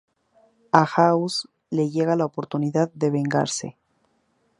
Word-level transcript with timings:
A 0.71 0.83
House 0.87 1.47
le 1.69 1.87
llega 1.91 2.15
la 2.15 2.25
oportunidad 2.25 2.91
de 2.93 3.11
vengarse. 3.11 3.77